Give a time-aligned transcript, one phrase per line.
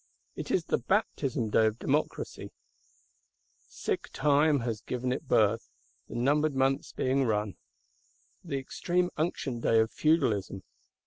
[0.35, 2.49] It is the baptism day of Democracy;
[3.67, 5.69] sick Time has given it birth,
[6.07, 7.55] the numbered months being run.
[8.43, 10.63] The extreme unction day of Feudalism!